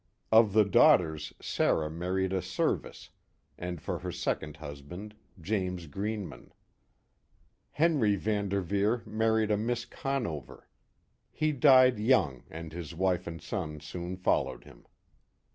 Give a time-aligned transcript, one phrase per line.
[0.31, 3.11] Of the daughters, Sarah, married a Serviss,
[3.55, 6.53] and for her second husband, James Greenman.
[7.69, 10.67] Henry Van Derveer married a Miss Conover.
[11.31, 14.87] He died young, and his wife and son soon followed him.